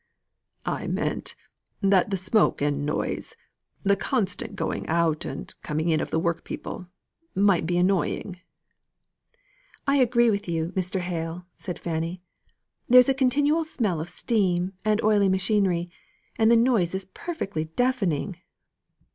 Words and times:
"I 0.65 0.87
meant 0.87 1.35
that 1.81 2.09
the 2.09 2.17
smoke 2.17 2.59
and 2.59 2.79
the 2.81 2.85
noise 2.91 3.35
the 3.83 3.95
constant 3.95 4.55
going 4.55 4.87
out 4.87 5.25
and 5.25 5.53
coming 5.61 5.89
in 5.89 6.01
of 6.01 6.09
the 6.09 6.17
workpeople, 6.17 6.87
might 7.35 7.67
be 7.67 7.77
annoying!" 7.77 8.39
"I 9.85 9.97
agree 9.97 10.31
with 10.31 10.47
you, 10.47 10.71
Mr. 10.71 11.01
Hale!" 11.01 11.45
said 11.55 11.77
Fanny. 11.77 12.19
"There 12.89 12.97
is 12.99 13.09
a 13.09 13.13
continual 13.13 13.63
smell 13.63 14.01
of 14.01 14.09
steam 14.09 14.73
and 14.83 14.99
oily 15.03 15.29
machinery 15.29 15.91
and 16.35 16.49
the 16.49 16.55
noise 16.55 16.95
is 16.95 17.05
perfectly 17.13 17.65
deafening." 17.65 18.37